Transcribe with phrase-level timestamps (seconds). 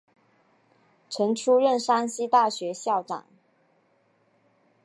[1.11, 3.23] 曾出任山西大学校长。